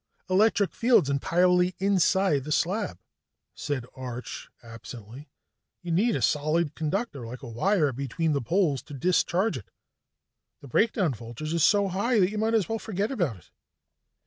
[0.31, 2.97] "Electric field's entirely inside the slab,"
[3.53, 5.29] said Arch absently.
[5.83, 9.69] "You need a solid conductor, like a wire, between the poles to discharge it.
[10.61, 13.51] The breakdown voltage is so high that you might as well forget about it."